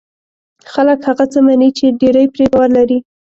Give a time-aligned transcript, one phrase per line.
[0.71, 2.97] خلک هغه څه مني چې ډېری پرې باور لري.